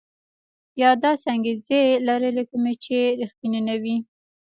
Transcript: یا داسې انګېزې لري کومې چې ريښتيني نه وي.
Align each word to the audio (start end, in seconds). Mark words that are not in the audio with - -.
یا 0.81 0.89
داسې 1.03 1.25
انګېزې 1.33 1.81
لري 2.07 2.43
کومې 2.49 2.73
چې 2.83 2.97
ريښتيني 3.19 3.61
نه 3.67 3.75
وي. 3.81 3.97